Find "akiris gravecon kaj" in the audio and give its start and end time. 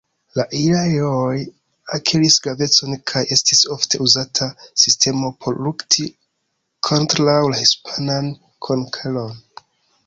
1.97-3.23